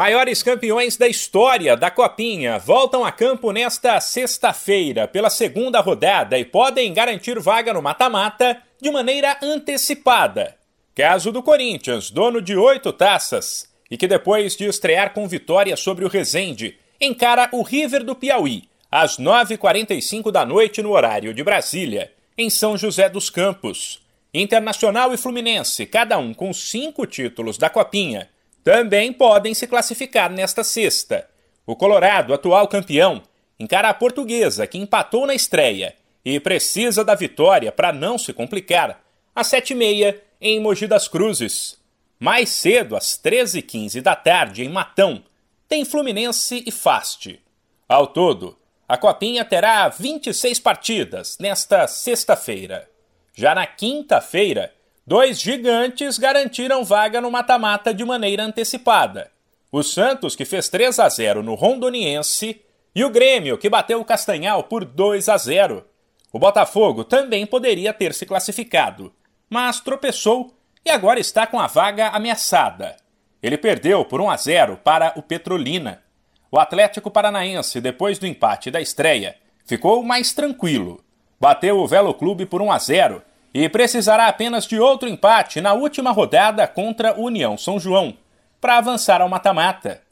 [0.00, 6.44] Maiores campeões da história da Copinha voltam a campo nesta sexta-feira pela segunda rodada e
[6.46, 10.56] podem garantir vaga no mata-mata de maneira antecipada.
[10.94, 16.06] Caso do Corinthians, dono de oito taças, e que depois de estrear com vitória sobre
[16.06, 22.10] o Resende, encara o River do Piauí às 9h45 da noite no horário de Brasília,
[22.38, 24.00] em São José dos Campos.
[24.32, 28.30] Internacional e Fluminense, cada um com cinco títulos da Copinha
[28.62, 31.28] também podem se classificar nesta sexta.
[31.66, 33.22] O Colorado, atual campeão,
[33.58, 35.94] encara a Portuguesa, que empatou na estreia
[36.24, 39.02] e precisa da vitória para não se complicar,
[39.34, 41.78] às sete e meia em Mogi das Cruzes.
[42.18, 45.22] Mais cedo, às 13h15 da tarde, em Matão,
[45.68, 47.40] tem Fluminense e Fast.
[47.88, 52.88] Ao todo, a Copinha terá 26 partidas nesta sexta-feira.
[53.34, 54.74] Já na quinta-feira,
[55.10, 59.28] Dois gigantes garantiram vaga no mata-mata de maneira antecipada.
[59.72, 62.60] O Santos, que fez 3 a 0 no Rondoniense,
[62.94, 65.84] e o Grêmio, que bateu o Castanhal por 2 a 0.
[66.32, 69.12] O Botafogo também poderia ter se classificado,
[69.48, 72.96] mas tropeçou e agora está com a vaga ameaçada.
[73.42, 76.04] Ele perdeu por 1 a 0 para o Petrolina.
[76.52, 79.34] O Atlético Paranaense, depois do empate da estreia,
[79.66, 81.02] ficou mais tranquilo.
[81.40, 85.72] Bateu o Velo Clube por 1 a 0 e precisará apenas de outro empate na
[85.72, 88.16] última rodada contra União São João
[88.60, 90.02] para avançar ao mata-mata.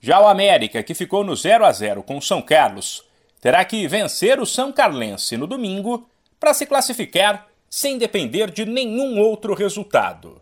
[0.00, 3.04] Já o América, que ficou no 0 a 0 com o São Carlos,
[3.40, 9.20] terá que vencer o São Carlense no domingo para se classificar sem depender de nenhum
[9.20, 10.40] outro resultado.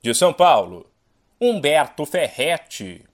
[0.00, 0.86] De São Paulo,
[1.40, 3.04] Humberto Ferretti.